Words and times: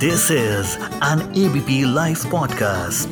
This 0.00 0.30
is 0.30 0.76
an 1.04 1.20
ABP 1.36 1.94
live 1.94 2.16
podcast 2.30 3.08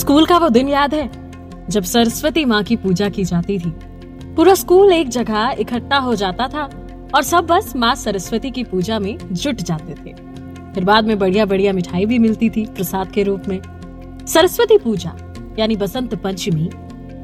school 0.00 0.26
का 0.26 0.38
वो 0.38 0.48
दिन 0.48 0.68
याद 0.68 0.94
है, 0.94 1.08
जब 1.68 1.82
सरस्वती 1.82 2.44
माँ 2.44 2.62
की 2.62 2.76
पूजा 2.76 3.08
की 3.08 3.24
जाती 3.24 3.58
थी। 3.58 3.70
पूरा 4.34 4.54
स्कूल 4.54 4.92
एक 4.92 5.08
जगह 5.08 5.56
इकट्ठा 5.58 5.98
हो 5.98 6.14
जाता 6.14 6.48
था 6.48 6.68
और 7.14 7.22
सब 7.22 7.46
बस 7.46 7.76
माँ 7.76 7.94
सरस्वती 7.94 8.50
की 8.50 8.64
पूजा 8.64 8.98
में 8.98 9.18
जुट 9.32 9.56
जाते 9.56 9.94
थे। 9.94 10.14
फिर 10.74 10.84
बाद 10.84 11.04
में 11.04 11.18
बढ़िया 11.18 11.46
बढ़िया 11.46 11.72
मिठाई 11.72 12.06
भी 12.06 12.18
मिलती 12.18 12.50
थी 12.50 12.66
प्रसाद 12.66 13.10
के 13.10 13.22
रूप 13.22 13.42
में। 13.48 13.60
सरस्वती 14.26 14.78
पूजा, 14.78 15.16
यानी 15.58 15.76
बसंत 15.76 16.14
पंचमी, 16.14 16.70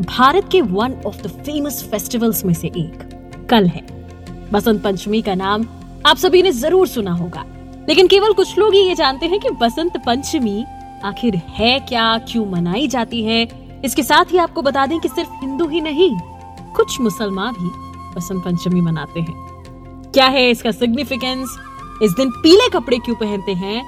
भारत 0.09 0.49
के 0.53 0.63
one 0.63 1.01
of 1.07 1.23
the 1.23 1.27
famous 1.27 1.83
festivals 1.83 2.45
में 2.45 2.55
से 2.55 2.69
एक। 2.69 3.09
कल 3.51 3.67
है। 3.67 3.92
बसंत 4.53 4.83
पंचमी 4.83 5.21
का 5.23 5.35
नाम 5.35 5.65
आप 6.07 6.17
सभी 6.17 6.43
ने 6.43 6.51
ज़रूर 6.53 6.89
सुना 6.89 7.13
होगा। 7.13 7.45
लेकिन 7.89 8.09
केवल 8.09 8.33
कुछ 8.33 8.59
लोग 8.59 8.75
ही 8.75 8.81
ये 8.81 8.95
जानते 8.95 9.27
हैं 9.27 9.39
कि 9.41 9.51
बसंत 9.51 9.97
पंचमी 9.97 10.65
आखिर 11.05 11.37
है 11.49 11.79
क्या, 11.81 12.19
क्यों 12.19 12.45
मनाई 12.47 12.89
जाती 12.89 13.23
है? 13.25 13.43
इसके 13.85 14.03
साथ 14.03 14.33
ही 14.33 14.39
आपको 14.39 14.63
बता 14.63 14.87
दें 14.87 14.99
कि 15.01 15.09
सिर्फ़ 15.09 15.31
हिंदू 15.41 15.69
ही 15.69 15.81
नहीं, 15.81 16.11
कुछ 16.77 17.01
मुसलमान 17.01 17.55
भी 17.55 17.71
बसंत 18.17 18.45
पंचमी 18.45 18.81
मनाते 18.81 19.21
हैं। 19.21 20.11
क्या 20.13 20.27
है 20.27 20.49
इसका 20.51 20.71
सिग्निफिकेंस 20.71 21.59
इस 22.03 22.13
दिन 22.13 22.31
पीले 22.33 22.69
कपड़े 22.71 22.99
क्यों 22.99 23.17
पहनते 23.17 23.53
हैं? 23.55 23.83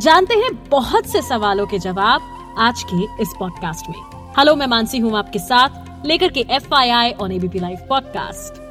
जानते 0.00 0.34
हैं 0.34 0.50
बहुत 0.70 1.06
से 1.06 1.22
सवालों 1.22 1.66
के 1.66 1.78
जवाब 1.78 2.54
आज 2.58 2.82
के 2.92 3.22
इस 3.22 3.34
पॉडकास्ट 3.38 3.88
में। 3.90 4.02
हेलो, 4.38 4.54
मैं 4.54 4.66
मानसी 4.66 4.98
हूँ 4.98 5.16
आपके 5.18 5.38
साथ, 5.38 6.04
लेकर 6.06 6.28
के 6.28 6.46
F 6.50 6.74
I 6.74 6.90
I 6.90 7.12
on 7.12 7.32
ABP 7.32 7.58
live 7.58 7.86
podcast 7.88 8.63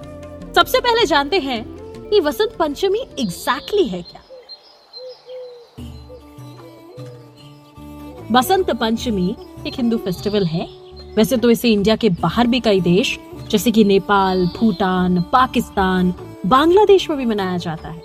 सबसे 0.56 0.80
पहले 0.80 1.06
जानते 1.06 1.38
हैं 1.40 1.64
कि 2.10 2.20
वसंत 2.20 2.56
पंचमी 2.58 3.00
एग्जैक्टली 3.20 3.88
है 3.88 4.02
क्या। 4.02 4.22
बसंत 8.32 8.70
पंचमी 8.72 9.36
एक 9.68 9.74
हिंदू 9.74 9.98
फेस्टिवल 9.98 10.46
है। 10.46 10.68
वैसे 11.16 11.38
तो 11.38 11.50
इसे 11.52 11.70
इंडिया 11.70 11.96
के 11.96 12.10
बाहर 12.10 12.48
भी 12.48 12.60
कई 12.60 12.82
देश, 12.82 13.18
जैसे 13.50 13.72
कि 13.72 13.84
नेपाल, 13.84 14.46
भूटान, 14.58 15.22
पाकिस्तान, 15.34 16.14
बांग्लादेश 16.46 17.10
में 17.10 17.18
भी 17.18 17.26
मनाया 17.26 17.58
जाता 17.58 17.90
है। 17.90 18.02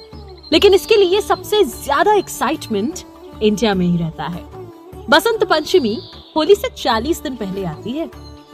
लेकिन 0.52 0.74
इसके 0.74 0.96
लिए 0.96 1.20
सबसे 1.20 1.62
ज़्यादा 1.64 2.14
एक्साइटमेंट 2.14 3.04
इंडिया 3.42 3.74
में 3.74 3.86
ही 3.86 3.96
रहता 3.96 4.26
है। 4.26 4.42
बसंत 5.10 5.44
पंचमी 5.44 5.98
होली 6.36 6.54
से 6.54 6.68
40 6.76 7.22
दिन 7.22 7.36
पहले 7.36 7.64
आती 7.64 7.92
है 7.92 8.10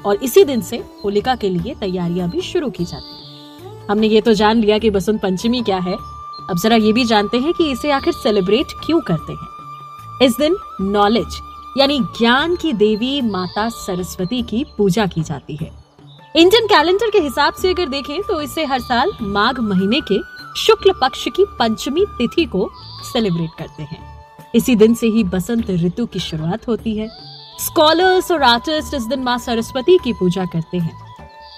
और 0.06 0.24
इसी 0.24 0.44
दिन 0.44 0.60
से 0.60 0.84
होलिका 1.04 1.34
के 1.36 1.48
लिए 1.48 1.74
तैयारियाँ 1.74 2.30
भी 2.30 2.40
शुरू 2.42 2.70
की 2.70 2.84
जाती 2.84 3.14
है। 3.14 3.23
हमने 3.90 4.06
ये 4.06 4.20
तो 4.20 4.32
जान 4.32 4.56
लिया 4.56 4.78
कि 4.78 4.90
बसंत 4.90 5.22
पंचमी 5.22 5.62
क्या 5.62 5.78
है। 5.78 5.96
अब 6.50 6.58
जरा 6.58 6.76
ये 6.76 6.92
भी 6.92 7.04
जानते 7.04 7.38
हैं 7.38 7.52
कि 7.52 7.70
इसे 7.70 7.90
आखिर 7.90 8.12
सेलिब्रेट 8.12 8.72
क्यों 8.86 9.00
करते 9.00 9.32
हैं। 9.32 10.26
इस 10.26 10.36
दिन 10.36 10.56
नॉलेज 10.80 11.40
यानी 11.78 11.98
ज्ञान 12.18 12.56
की 12.56 12.72
देवी 12.72 13.20
माता 13.20 13.68
सरस्वती 13.68 14.42
की 14.42 14.64
पूजा 14.78 15.06
की 15.06 15.22
जाती 15.22 15.56
है। 15.56 15.70
इंडियन 16.36 16.66
कैलेंडर 16.66 17.10
के 17.10 17.18
हिसाब 17.18 17.54
से 17.54 17.70
अगर 17.70 17.88
देखें 17.88 18.22
तो 18.22 18.40
इसे 18.40 18.64
हर 18.64 18.80
साल 18.80 19.12
माघ 19.22 19.58
महीने 19.60 20.00
के 20.12 20.18
शुक्ल 20.56 20.92
पक्ष 20.92 21.28
की 21.28 21.44
पंचमी 21.58 22.04
तिथि 22.18 22.44
को 22.44 22.70
सेलिब्रेट 23.12 23.50
करते 23.58 23.82
हैं। 23.82 24.02
इसी 24.54 24.76
दिन 24.76 24.94
से 24.94 25.06
ही 25.06 25.24
बसंत 25.24 25.70
ऋतु 25.70 26.06
की 26.06 26.18
शुरुआत 26.18 26.68
होती 26.68 26.96
है। 26.96 27.08
स्कॉलर्स 27.60 28.30
और 28.32 28.42
आर्टिस्ट 28.42 28.94
इस 28.94 29.02
दिन 29.02 29.22
माँ 29.22 29.38
सरस्वती 29.38 29.98
की 30.04 30.12
पूजा 30.12 30.44
करते 30.44 30.78
हैं। 30.78 30.96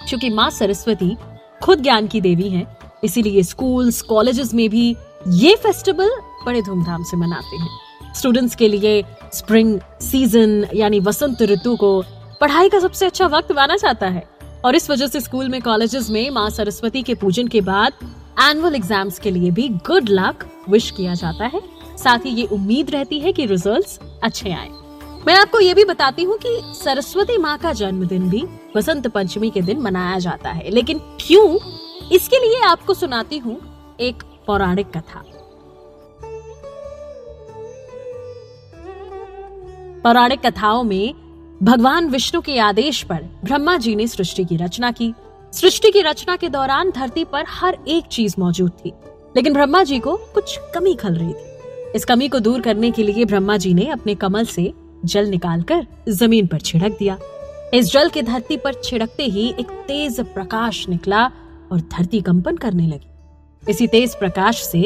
क्योंकि 0.09 0.31
माँ 0.31 0.51
सरस्वती 0.51 1.17
खुद 1.63 1.83
ज्ञान 1.83 2.07
की 2.07 2.21
देवी 2.21 2.49
हैं, 2.49 2.67
इसीलिए 3.05 3.43
स्कूल्स 3.43 4.01
कॉलेजेस 4.03 4.53
में 4.55 4.69
भी 4.71 4.97
ये 5.29 5.55
फेस्टिवल 5.57 6.11
बड़े 6.47 6.63
धूमधाम 6.63 7.03
से 7.03 7.17
मनाते 7.17 7.57
हैं। 7.57 8.13
स्टूडेंट्स 8.15 8.55
के 8.55 8.69
लिए 8.69 9.03
स्प्रिंग 9.35 9.79
सीज़न 10.03 10.67
यानी 10.75 11.01
वसंत 11.01 11.43
ऋतु 11.43 11.77
को 11.77 12.01
पढ़ाई 12.41 12.69
का 12.69 12.79
सबसे 12.79 13.07
अच्छा 13.07 13.27
वक्त 13.27 13.53
माना 13.53 13.77
जाता 13.77 14.07
है। 14.07 14.23
और 14.65 14.77
इस 14.77 14.91
वजह 14.91 15.07
से 15.07 15.21
स्कूल 15.21 15.49
में 15.49 15.61
कॉलेजेस 15.63 16.11
में 16.11 16.31
माँ 16.31 16.49
सरस्वती 16.51 17.03
के 17.03 17.15
पूजन 17.15 17.49
के 17.49 17.61
बाद 17.61 17.93
एनुअल 18.43 18.75
एग्ज़ाम्स 18.75 19.19
के 19.19 19.31
लिए 19.31 19.51
भी 19.51 19.69
गुड 19.87 20.09
लक 20.11 20.45
विश 20.71 20.91
किया 20.91 21.15
जाता 21.15 21.47
है। 21.47 21.61
साथ 21.99 22.27
ही 22.27 22.31
ये 22.31 22.47
उम्मीद 22.53 22.91
रहती 22.91 23.19
है 23.21 23.33
कि 23.33 23.47
रिजल्ट्स 23.47 23.99
अच्छे 24.23 24.51
आए। 24.51 24.69
मैं 25.27 25.35
आपको 25.35 25.61
ये 25.61 25.73
भी 25.75 25.85
बताती 25.85 26.25
हूँ 26.25 26.37
कि 26.39 26.49
सरस्वती 26.75 27.37
माँ 27.39 27.57
का 27.59 27.73
जन्मदिन 27.73 28.29
भी 28.31 28.43
बसंत 28.77 29.07
पंचमी 29.07 29.51
के 29.51 29.63
दिन 29.63 29.81
मनाया 29.81 30.19
जाता 30.19 30.51
है। 30.51 30.71
लेकिन 30.71 30.99
क्यों? 31.21 31.59
इसके 32.13 32.39
लिए 32.39 32.61
आपको 32.61 32.95
सुनाती 32.95 33.39
हूँ 33.39 33.57
एक 34.01 34.23
पौराणिक 34.47 34.87
कथा। 34.87 35.25
पौराणिक 40.05 40.47
कथाओं 40.47 40.83
में 40.85 41.15
भगवान 41.63 42.09
विष्णु 42.11 42.41
के 42.41 42.59
आदेश 42.59 43.03
पर 43.03 43.29
ब्रह्मा 43.45 43.77
जी 43.77 43.97
ने 43.97 44.07
सृष्टि 44.07 44.45
की 44.45 44.57
रचना 44.57 44.91
की। 44.93 45.13
सृष्टि 45.53 45.91
की 45.91 46.03
रचना 46.03 46.37
के 46.37 46.49
दौरान 46.49 46.91
धरती 46.91 47.25
पर 47.25 47.45
हर 47.49 47.79
एक 47.89 48.05
चीज़ 48.05 48.35
मौजूद 48.39 48.73
थी, 48.85 48.93
लेकिन 49.37 49.53
ब्रह्मा 49.53 49.83
जी 49.83 49.99
को 49.99 50.17
कुछ 50.35 50.59
कमी 50.75 50.95
खल 50.95 51.15
रही 51.15 51.33
थी। 51.33 51.93
इस 51.95 52.05
कमी 52.05 52.29
को 52.29 52.41
दूर 52.41 52.61
करने 52.61 52.91
के 52.91 53.03
लिए 53.03 53.25
ब्रह्मा 53.25 53.57
जी 53.57 53.75
ने 53.75 53.91
अपने 53.91 54.15
कमल 54.15 54.45
से 54.47 54.73
जल 55.07 55.27
निकालकर 55.27 55.87
ज़मीन 56.09 56.47
पर 56.47 56.61
छिड़क 56.61 56.97
दिया। 56.99 57.19
इस 57.75 57.93
जल 57.93 58.09
के 58.09 58.23
धरती 58.23 58.57
पर 58.57 58.75
छिड़कते 58.85 59.25
ही 59.25 59.49
एक 59.61 59.71
तेज 59.87 60.21
प्रकाश 60.21 60.89
निकला 60.89 61.25
और 61.73 61.81
धरती 61.81 62.21
कंपन 62.21 62.57
करने 62.57 62.87
लगी। 62.87 63.71
इसी 63.71 63.87
तेज 63.87 64.15
प्रकाश 64.15 64.63
से 64.63 64.81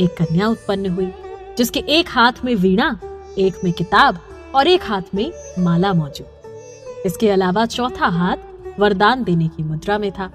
एक 0.00 0.14
कन्या 0.18 0.48
उत्पन्न 0.48 0.86
हुई, 0.86 1.10
जिसके 1.58 1.80
एक 1.88 2.08
हाथ 2.08 2.44
में 2.44 2.54
वीणा, 2.54 2.98
एक 3.38 3.54
में 3.64 3.72
किताब 3.72 4.18
और 4.54 4.66
एक 4.66 4.82
हाथ 4.82 5.14
में 5.14 5.32
माला 5.58 5.92
मौजूद। 5.92 7.02
इसके 7.06 7.30
अलावा 7.30 7.66
चौथा 7.66 8.06
हाथ 8.06 8.80
वरदान 8.80 9.24
देने 9.24 9.48
की 9.48 9.62
मुद्रा 9.62 9.98
में 9.98 10.12
था। 10.12 10.30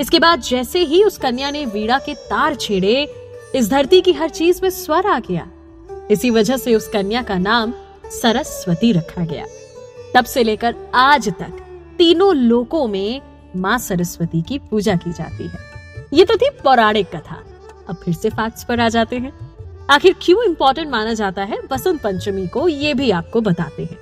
इसके 0.00 0.18
बाद 0.18 0.40
जैसे 0.40 0.78
ही 0.78 1.04
उस 1.04 1.18
कन्या 1.18 1.50
ने 1.50 1.64
वीणा 1.66 1.98
के 1.98 2.14
तार 2.14 2.54
छेड़े, 2.54 3.08
इस 3.54 3.70
धरती 3.70 4.00
की 4.00 4.12
हर 4.12 4.28
चीज़ 4.28 4.60
में 4.62 4.70
स्वर 4.70 5.06
आ 5.06 5.18
गया। 5.18 5.46
इसी 6.10 6.30
वजह 6.30 6.56
से 6.56 6.74
उस 6.74 6.88
कन्या 6.88 7.22
का 7.22 7.38
नाम 7.38 7.72
सरस्वती 8.12 8.92
रखा 8.92 9.24
गया। 9.24 9.44
तब 10.14 10.24
से 10.24 10.42
लेकर 10.42 10.74
आज 10.94 11.28
तक 11.28 11.58
तीनों 11.98 12.34
लोकों 12.36 12.86
में 12.88 13.20
माँ 13.56 13.78
सरस्वती 13.78 14.42
की 14.42 14.58
पूजा 14.60 14.96
की 14.96 15.12
जाती 15.12 15.46
है। 15.46 15.58
ये 16.14 16.24
तो 16.24 16.36
थी 16.36 16.50
पौराणिक 16.64 17.06
कथा। 17.06 17.42
अब 17.88 17.96
फिर 17.96 18.14
से 18.14 18.30
फैक्ट्स 18.30 18.64
पर 18.64 18.80
आ 18.80 18.88
जाते 18.88 19.16
हैं। 19.16 19.32
आखिर 19.90 20.14
क्यों 20.22 20.44
इम्पोर्टेंट 20.44 20.90
माना 20.90 21.14
जाता 21.14 21.42
है? 21.42 21.58
बसंत 21.70 22.00
पंचमी 22.02 22.46
को 22.46 22.68
ये 22.68 22.94
भी 22.94 23.10
आपको 23.10 23.40
बताते 23.40 23.84
हैं। 23.84 23.98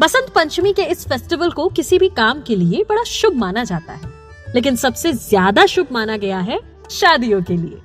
बसंत 0.00 0.30
पंचमी 0.34 0.72
के 0.72 0.82
इस 0.82 1.06
फेस्टिवल 1.08 1.50
को 1.50 1.68
किसी 1.68 1.98
भी 1.98 2.08
काम 2.08 2.42
के 2.42 2.56
लिए 2.56 2.84
बड़ा 2.88 3.02
शुभ 3.04 3.34
माना 3.34 3.64
जाता 3.64 3.92
है। 3.92 4.12
लेकिन 4.54 4.76
सबसे 4.76 5.12
ज़्यादा 5.12 5.66
शुभ 5.66 5.86
माना 5.92 6.16
गया 6.16 6.38
है 6.38 6.58
शादियों 6.90 7.42
के 7.42 7.56
लिए। 7.56 7.80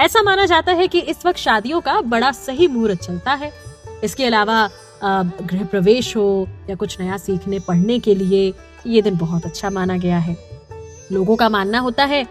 ऐसा 0.00 0.22
माना 0.22 0.46
जाता 0.46 0.72
है 0.72 0.86
कि 0.88 1.00
इस 1.00 1.26
वक्त 1.26 1.38
शादियों 1.38 1.80
का 1.80 2.00
बड़ा 2.00 2.30
सही 2.32 2.66
मुहूर्त 2.68 3.02
चलता 3.02 3.32
है। 3.32 3.52
इसके 4.04 4.24
अलावा 4.24 4.68
गृह 5.04 5.64
प्रवेश 5.64 6.16
हो 6.16 6.48
या 6.70 6.76
कुछ 6.76 7.00
नया 7.00 7.16
सीखने, 7.16 7.58
पढ़ने 7.58 7.98
के 7.98 8.14
लिए, 8.14 8.52
ये 8.86 9.02
दिन 9.02 9.16
बहुत 9.16 9.46
अच्छा 9.46 9.70
माना 9.70 9.96
गया 9.96 10.18
है। 10.18 10.36
लोगों 11.12 11.36
का 11.36 11.48
मानना 11.48 11.78
होता 11.78 12.04
है 12.04 12.24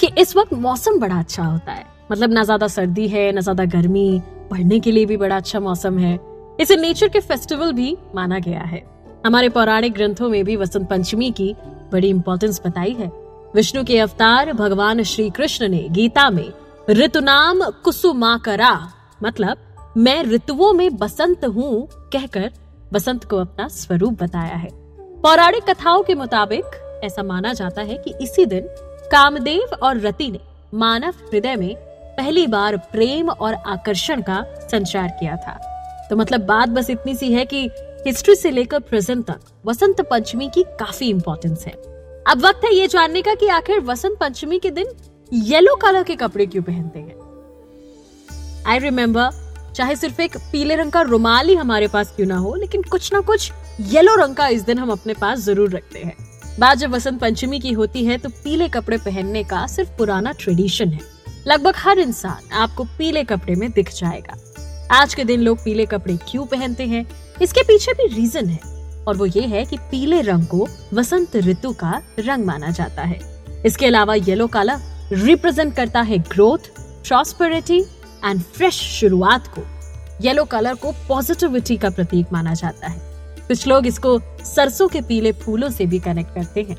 कि 0.00 0.10
इस 0.18 0.36
वक्त 0.36 0.52
मौसम 0.52 0.98
बड़ा 0.98 1.18
अच्छा 1.18 1.44
होता 1.44 1.72
है। 1.72 1.84
मतलब 2.12 2.32
ना 2.32 2.44
ज़्यादा 2.44 2.66
सर्दी 2.66 3.08
है, 3.08 3.30
ना 3.32 3.40
ज़्यादा 3.40 3.64
गर्मी, 3.64 4.22
पढ़ने 4.50 4.80
के 4.80 4.92
लिए 4.92 5.06
भी 5.06 5.16
बड़ा 5.16 5.36
अच्छा 5.36 5.60
मौसम 5.60 5.98
है। 5.98 6.18
इसे 6.60 6.76
नेचर 6.76 7.08
के 7.08 7.20
फेस्टिवल 7.20 7.72
भी 7.72 7.96
माना 8.14 8.38
गया 8.38 8.60
है। 8.60 8.82
हमारे 9.26 9.48
पौराणिक 9.48 9.92
ग्रंथों 9.92 10.28
में 10.28 10.44
भी 10.44 10.56
वसंत 10.56 10.88
पंचमी 10.88 11.30
की 11.30 11.54
बड़ी 11.92 12.08
इंपॉर्टेंस 12.08 12.60
बताई 12.66 12.92
है। 12.92 13.10
विष्णु 13.54 13.84
के 13.84 13.98
अवतार 13.98 14.52
भगवान 14.52 15.02
श्री 15.02 15.28
कृष्ण 15.30 15.68
ने 15.68 15.86
गीता 15.90 16.28
में 16.30 16.48
ऋतुनाम 16.90 17.62
कुसुमाकरा 17.84 18.72
मतलब 19.22 19.56
मैं 19.96 20.22
ऋतुओं 20.24 20.72
में 20.72 20.96
बसंत 20.96 21.44
हूँ 21.44 21.88
कहकर 22.12 22.52
बसंत 22.92 23.24
को 23.24 23.36
अपना 23.36 23.66
स्वरूप 23.68 24.22
बताया 24.22 24.54
है। 24.54 24.68
पौराणिक 25.22 25.64
कथाओं 25.64 26.02
के 26.02 26.14
मुताबिक 26.14 27.00
ऐसा 27.04 27.22
माना 27.22 27.52
जाता 27.52 27.82
है 27.82 27.96
कि 27.98 28.14
इसी 28.22 28.46
दिन 28.46 28.68
कामदेव 29.12 29.74
और 29.82 30.00
रति 30.00 30.30
ने 30.30 30.40
मानव 30.74 31.14
हृदय 31.26 31.56
में 31.56 31.74
पहली 32.16 32.46
बार 32.46 32.76
प्रेम 32.92 33.28
और 33.28 33.54
आकर्षण 33.54 34.22
का 34.22 34.42
संचार 34.72 35.08
किया 35.20 35.36
था। 35.36 35.58
तो 36.10 36.16
मतलब 36.16 36.46
बात 36.46 36.68
बस 36.68 36.90
इतनी 36.90 37.14
सी 37.14 37.32
है 37.32 37.44
कि 37.44 37.68
हिस्ट्री 38.06 38.34
से 38.34 38.50
लेकर 38.50 38.80
प्रेजेंट 38.80 39.24
तक 39.26 39.40
वसंत 39.66 40.00
पंचमी 40.00 40.48
की 40.48 40.62
काफ़ी 40.80 41.10
इंपॉर्टेंस 41.10 41.66
है। 41.66 41.72
अब 42.26 42.44
वक्त 42.46 42.64
है 42.64 42.74
ये 42.74 42.86
जानने 42.86 43.22
का 43.22 43.34
कि 43.34 43.48
आखिर 43.50 43.80
वसंत 43.82 44.18
पंचमी 44.20 44.58
के 44.58 44.70
दिन 44.70 44.94
येलो 45.32 45.76
कलर 45.76 46.02
के 46.02 46.16
कपड़े 46.16 46.46
क्यों 46.46 46.62
पहनते 46.62 46.98
हैं। 46.98 47.20
आई 48.66 48.78
रिमेम्बर 48.78 49.41
चाहे 49.74 49.94
सिर्फ़ 49.96 50.20
एक 50.22 50.36
पीले 50.52 50.76
रंग 50.76 50.92
का 50.92 51.00
रुमाल 51.02 51.48
ही 51.48 51.54
हमारे 51.54 51.88
पास 51.88 52.12
क्यों 52.16 52.26
ना 52.26 52.36
हो, 52.36 52.54
लेकिन 52.54 52.82
कुछ 52.82 53.12
ना 53.12 53.20
कुछ 53.20 53.52
येलो 53.82 54.14
रंग 54.16 54.34
का 54.34 54.48
इस 54.48 54.62
दिन 54.62 54.78
हम 54.78 54.90
अपने 54.90 55.14
पास 55.14 55.38
ज़रूर 55.40 55.70
रखते 55.70 55.98
हैं। 55.98 56.16
बात 56.60 56.78
जब 56.78 56.90
वसंत 56.90 57.20
पंचमी 57.20 57.60
की 57.60 57.72
होती 57.72 58.04
है 58.04 58.18
तो 58.18 58.28
पीले 58.44 58.68
कपड़े 58.68 58.96
पहनने 58.98 59.42
का 59.44 59.66
सिर्फ़ 59.66 59.90
पुराना 59.98 60.32
ट्रेडिशन 60.32 60.88
है। 60.88 61.00
लगभग 61.46 61.74
हर 61.76 61.98
इंसान 61.98 62.52
आपको 62.54 62.84
पीले 62.98 63.22
कपड़े 63.24 63.54
में 63.54 63.70
दिख 63.70 63.92
जाएगा। 63.94 64.36
आज 64.92 65.14
के 65.14 65.24
दिन 65.24 65.40
लोग 65.40 65.58
पीले 65.58 65.86
कपड़े 65.86 66.16
क्यों 66.28 66.44
पहनते 66.46 66.86
हैं, 66.86 67.06
इसके 67.42 67.62
पीछे 67.62 67.92
भी 67.92 68.06
रीजन 68.14 68.46
है। 68.46 68.60
और 69.08 69.16
वो 69.16 69.26
ये 69.26 69.42
है 69.42 69.64
कि 69.64 69.76
पीले 69.90 70.20
रंग 70.20 70.46
को 70.46 70.66
वसंत 70.94 71.36
ऋतु 71.38 71.72
का 71.72 72.00
रंग 72.18 72.44
माना 72.44 72.70
जाता 72.70 73.02
है। 73.02 73.18
इसके 73.66 73.86
अलावा 73.86 74.14
येलो 74.14 74.46
कलर 74.48 74.80
रिप्रेजेंट 75.14 75.74
करता 75.76 76.00
है 76.00 76.18
ग्रोथ 76.28 76.70
प्रॉस्पेरिटी 77.06 77.82
एंड 78.24 78.42
फ्रेश 78.42 78.80
शुरुआत 79.00 79.46
को। 79.48 79.62
येलो 80.22 80.44
कलर 80.44 80.74
को 80.74 80.92
पॉजिटिविटी 81.08 81.76
का 81.76 81.90
प्रतीक 81.90 82.32
माना 82.32 82.54
जाता 82.54 82.86
है। 82.86 83.00
कुछ 83.48 83.66
लोग 83.66 83.86
इसको 83.86 84.18
सरसों 84.44 84.88
के 84.88 85.00
पीले 85.00 85.32
फूलों 85.32 85.70
से 85.70 85.86
भी 85.86 85.98
कनेक्ट 85.98 86.34
करते 86.34 86.62
हैं। 86.62 86.76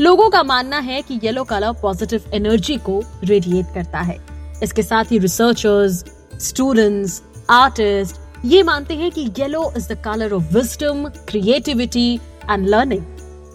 लोगों 0.00 0.28
का 0.30 0.42
मानना 0.42 0.78
है 0.78 1.00
कि 1.02 1.20
येलो 1.24 1.44
कलर 1.44 1.72
पॉजिटिव 1.72 2.30
एनर्जी 2.34 2.76
को 2.76 3.02
रेडिएट 3.24 3.66
करता 3.74 3.98
है। 3.98 4.16
इसके 4.62 4.82
साथ 4.82 5.04
ही 5.04 5.18
रिसर्चर्स 5.18 6.04
स्टूडेंट्स 6.40 7.22
आर्टिस्ट 7.50 8.16
ये 8.44 8.62
मानते 8.62 8.94
हैं 8.94 9.10
कि 9.10 9.30
yellow 9.38 9.72
is 9.76 9.92
the 9.92 10.02
colour 10.04 10.32
of 10.32 10.54
wisdom 10.54 11.08
creativity 11.28 12.14
and 12.50 12.66
learning 12.68 13.02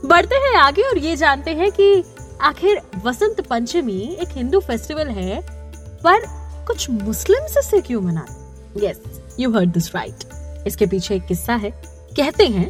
बढ़ते 0.05 0.35
हैं 0.35 0.55
आगे 0.55 0.81
और 0.81 0.97
ये 0.97 1.15
जानते 1.15 1.51
हैं 1.51 1.71
कि 1.71 2.03
आखिर 2.41 2.81
वसंत 3.05 3.41
पंचमी 3.41 3.99
एक 4.21 4.27
हिंदू 4.27 4.59
फेस्टिवल 4.59 5.07
है, 5.07 5.39
पर 6.03 6.25
कुछ 6.69 6.89
मुस्लिम 6.89 7.45
इसे 7.59 7.81
क्यों 7.81 8.01
मनाते 8.01 8.87
yes 8.87 9.01
you 9.39 9.51
heard 9.51 9.71
this 9.73 9.93
right 9.95 10.23
इसके 10.67 10.85
पीछे 10.85 11.15
एक 11.15 11.25
किस्सा 11.25 11.55
है। 11.55 11.71
कहते 12.17 12.45
हैं 12.47 12.69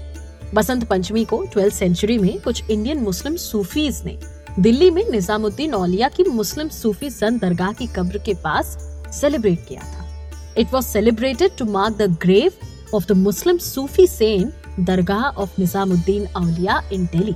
बसंत 0.56 0.84
पंचमी 0.88 1.24
को 1.25 1.44
ट्वेल्थ 1.54 1.74
सेंचुरी 1.74 2.18
में 2.18 2.40
कुछ 2.42 2.69
इंडियन 2.69 3.00
मुस्लिम 3.04 3.36
सूफीज 3.36 4.01
ने 4.06 4.18
दिल्ली 4.60 4.90
में 4.92 5.04
निजामुद्दीन 5.12 5.74
औलिया 5.74 6.10
की 6.10 6.24
मुस्लिम 6.30 6.69
सूफी 6.69 7.10
संत 7.10 7.42
दरगाह 7.42 7.74
की 7.74 7.88
कब्र 7.96 8.18
के 8.25 8.34
पास 8.44 8.78
सेलिब्रेट 9.19 9.66
किया 9.68 9.81
था। 9.81 10.07
It 10.62 10.74
was 10.74 10.88
celebrated 10.94 11.57
to 11.57 11.68
mark 11.74 11.98
the 11.98 12.07
grave 12.24 12.56
of 12.94 13.06
the 13.07 13.18
Muslim 13.18 13.60
Sufi 13.66 14.06
saint 14.07 14.68
Dargah 14.88 15.34
of 15.38 15.56
Nizamuddin 15.60 16.28
Auliya 16.34 16.81
in 16.92 17.06
Delhi. 17.13 17.36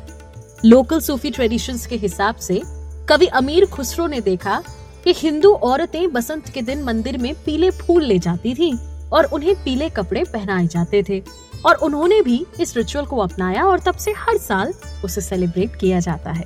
Local 0.66 1.00
Sufi 1.00 1.30
traditions 1.32 1.86
के 1.88 1.96
हिसाब 1.96 2.36
से 2.36 2.62
कवि 3.10 3.26
अमीर 3.40 3.66
खुसरो 3.66 4.08
ने 4.08 4.22
देखा 4.22 4.62
कि 5.04 5.14
हिंदू 5.18 5.54
औरतें 5.54 6.12
बसंत 6.14 6.50
के 6.50 6.62
दिन 6.62 6.84
मंदिर 6.84 7.18
में 7.18 7.34
पीले 7.46 7.70
फूल 7.72 8.04
ले 8.04 8.20
जाती 8.20 8.54
थीं 8.56 8.74
और 9.10 9.26
उन्हें 9.26 9.56
पीले 9.56 9.90
कपड़े 9.90 10.24
पहनाए 10.24 10.68
जाते 10.68 11.04
थे। 11.04 11.22
और 11.66 11.76
उन्होंने 11.76 12.22
भी 12.22 12.46
इस 12.60 12.76
रिचुअल 12.78 13.06
को 13.06 13.18
अपनाया 13.18 13.64
और 13.64 13.80
तब 13.80 13.96
से 13.96 14.12
हर 14.12 14.38
साल 14.38 14.74
उसे 15.06 15.22
सेलिब्रेट 15.22 15.76
किया 15.76 16.00
जाता 16.00 16.32
है। 16.32 16.46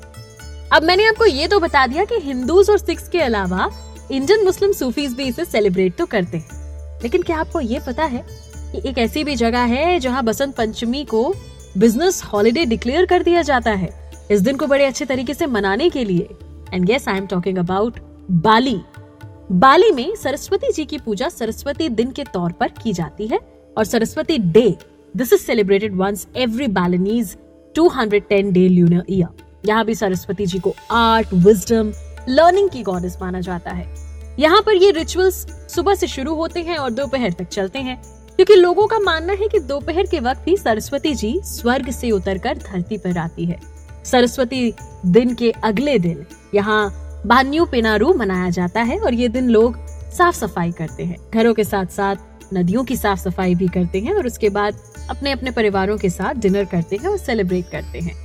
अब 0.74 0.84
मैंने 0.84 1.06
आपको 1.06 1.26
ये 1.26 1.48
तो 1.48 1.60
बता 1.60 1.86
दिया 1.88 2.06
कि 2.06 2.16
हिंदूज 2.24 2.70
और 2.70 2.78
सिख्स 2.78 3.08
के 3.10 3.22
अलावा 3.22 3.70
इंडियन 4.12 4.44
मुस्लिम 4.46 4.72
सूफीज 4.72 5.14
भी 5.14 5.24
इसे 5.24 5.46
सेलिब्रेट 5.46 5.96
तो 5.96 6.06
करते 6.06 6.38
हैं। 6.38 7.00
लेकिन 7.04 7.22
क्या 7.22 7.38
आपको 7.38 7.60
ये 7.60 7.80
पता 7.88 8.04
है 8.04 8.26
कि 8.72 8.90
एक 8.90 8.98
ऐसी 8.98 9.24
भी 9.24 9.36
जगह 9.36 9.64
है 9.66 10.00
जहाँ 10.00 10.24
बसंत 10.24 10.56
पंचमी 10.56 11.04
को 11.06 11.34
बिज़नेस 11.78 12.24
हॉलिडे 12.24 12.66
डिक्लेयर 12.66 13.06
कर 13.06 13.24
दिया 13.24 13.42
जाता 13.42 13.72
है? 13.72 13.90
इस 14.32 14.42
दिन 14.42 14.58
को 14.58 14.68
बड़े 14.68 14.86
अच्छे 14.86 15.06
तरीके 15.06 15.34
से 15.34 15.46
मनाने 15.46 15.90
के 15.90 16.04
लिए। 16.04 16.30
And 16.74 16.86
guess 16.86 17.08
I 17.08 17.18
am 17.18 17.28
talking 17.28 17.58
about 17.58 18.00
Bali. 18.30 18.80
Bali 19.52 19.92
में 19.92 20.16
सरस्वती 20.16 20.72
जी 20.72 20.86
की 20.86 20.98
पूजा 20.98 21.28
सरस्वती 21.30 21.88
दिन 21.90 22.12
के 22.12 22.24
तौर 22.24 22.52
पर 22.52 22.68
की 22.84 22.94
जाती 22.94 23.28
है 23.28 23.40
और 23.78 23.86
Saraswati 23.86 24.38
day 24.38 24.76
this 25.16 25.34
is 25.34 25.42
celebrated 25.42 25.96
once 25.96 26.28
every 26.36 26.68
Balinese 26.68 27.36
210 27.76 28.52
day 28.52 28.68
lunar 28.70 29.06
year 29.10 29.46
यहाँ 29.66 29.86
भी 29.86 29.96
सरस्वती 29.96 30.46
जी 30.46 30.60
को 30.60 30.74
आर्ट 30.92 31.34
विजडम 31.36 31.94
लर्निंग 32.30 32.70
की 32.70 32.84
गॉडेस 32.84 33.18
माना 33.22 33.42
जाता 33.42 33.72
है। 33.72 33.88
यहाँ 34.40 34.62
पर 34.62 34.76
ये 34.76 34.92
रिचुअल्स 34.92 35.36
सुबह 35.76 35.96
से 35.96 36.08
शुरू 36.08 36.36
होते 36.36 36.60
हैं 36.60 36.78
और 36.78 36.92
दोपहर 36.92 37.34
तक 37.34 37.48
चलते 37.48 37.80
हैं, 37.80 38.02
क्योंकि 38.36 38.56
लोगों 38.56 38.88
का 38.88 39.00
मानना 39.00 39.34
है 39.34 39.48
कि 39.48 39.60
दोपहर 39.62 40.06
के 40.06 40.20
वक्त 40.20 40.48
ही 40.48 40.58
सरस्वती 40.58 41.14
जी 41.16 41.40
स्वर्ग 41.46 41.90
से 41.92 42.12
उतरकर 42.12 42.58
धरती 42.60 42.98
पर 42.98 43.18
आती 43.18 43.46
है। 43.46 43.60
सरस्वती 44.06 44.74
दिन 45.06 45.34
के 45.36 45.52
अगले 45.64 45.98
दिन, 46.00 46.26
यहाँ 46.56 47.07
बान्यू 47.26 47.66
पिनारू 47.66 48.14
मनाया 48.14 48.50
जाता 48.50 48.82
है 48.82 49.00
और 49.00 49.14
ये 49.14 49.30
दिन 49.30 49.50
लोग 49.50 49.78
साफ़ 49.88 50.36
सफ़ाई 50.36 50.72
करते 50.72 51.04
हैं। 51.04 51.18
घरों 51.34 51.54
के 51.54 51.64
साथ 51.64 51.86
साथ 51.86 52.16
नदियों 52.54 52.84
की 52.84 52.96
साफ़ 52.96 53.20
सफ़ाई 53.20 53.56
भी 53.56 53.68
करते 53.68 54.00
हैं 54.00 54.14
और 54.14 54.28
उसके 54.28 54.50
बाद 54.50 54.80
अपने 55.10 55.32
अपने 55.32 55.52
परिवारों 55.52 55.98
के 55.98 56.10
साथ 56.10 56.34
डिनर 56.34 56.66
करते 56.66 56.96
हैं 56.96 57.10
और 57.10 57.18
सेलिब्रेट 57.18 57.70
करते 57.70 58.00
हैं। 58.00 58.16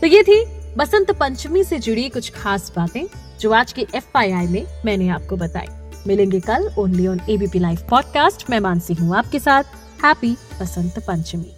तो 0.00 0.06
ये 0.06 0.22
थी 0.22 0.44
बसंत 0.76 1.10
पंचमी 1.10 1.64
से 1.64 1.78
जुड़ी 1.78 2.08
कुछ 2.08 2.30
खास 2.30 2.72
बातें 2.76 3.04
जो 3.40 3.52
आज 3.52 3.72
के 3.72 3.86
एफ़ 3.94 4.18
में 4.50 4.66
मैंने 4.84 5.08
आपको 5.08 5.36
बताई। 5.36 5.68
मिलेंगे 6.06 6.40
कल 6.40 6.70
only 6.78 7.06
on 7.06 7.20
ABP 7.30 7.58
live 7.58 7.78
podcast 7.90 8.50
मैं 8.50 8.60
मानसी 8.60 8.94
हूँ 8.94 9.16
आपके 9.16 9.38
साथ। 9.38 9.64
Happy 10.04 10.36
Basant 10.60 10.98
Panchami. 10.98 11.57